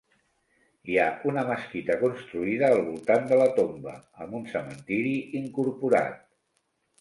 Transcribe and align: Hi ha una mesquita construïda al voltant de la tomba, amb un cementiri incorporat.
Hi 0.93 0.95
ha 1.01 1.09
una 1.31 1.43
mesquita 1.49 1.97
construïda 2.03 2.69
al 2.77 2.81
voltant 2.87 3.27
de 3.33 3.37
la 3.41 3.47
tomba, 3.61 3.93
amb 4.27 4.39
un 4.41 4.49
cementiri 4.55 5.13
incorporat. 5.43 6.19